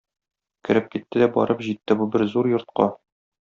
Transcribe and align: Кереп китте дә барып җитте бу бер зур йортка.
Кереп 0.69 0.87
китте 0.95 1.21
дә 1.25 1.29
барып 1.37 1.63
җитте 1.67 2.01
бу 2.03 2.11
бер 2.17 2.29
зур 2.35 2.53
йортка. 2.55 2.93